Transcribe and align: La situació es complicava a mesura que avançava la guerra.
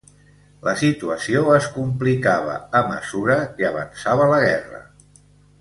La 0.67 0.71
situació 0.79 1.43
es 1.57 1.67
complicava 1.75 2.57
a 2.81 2.83
mesura 2.95 3.39
que 3.59 3.71
avançava 3.73 4.31
la 4.37 4.45
guerra. 4.49 4.83